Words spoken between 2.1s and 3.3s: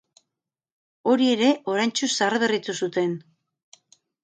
zaharberritu zuten.